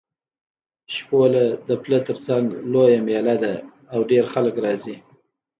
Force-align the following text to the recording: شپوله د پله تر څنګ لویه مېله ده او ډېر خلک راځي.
شپوله 0.93 1.43
د 1.67 1.69
پله 1.83 1.99
تر 2.07 2.17
څنګ 2.25 2.45
لویه 2.71 2.99
مېله 3.07 3.35
ده 3.43 3.53
او 3.93 3.99
ډېر 4.11 4.23
خلک 4.33 4.55
راځي. 4.65 4.95